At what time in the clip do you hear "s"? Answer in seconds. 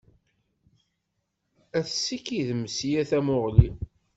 2.75-2.77